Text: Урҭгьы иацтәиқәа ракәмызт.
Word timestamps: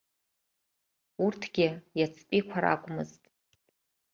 Урҭгьы 1.23 1.67
иацтәиқәа 1.99 2.59
ракәмызт. 2.63 3.23